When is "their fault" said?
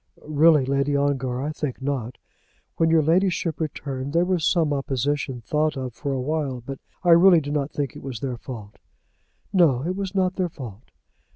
8.19-8.79, 10.37-10.89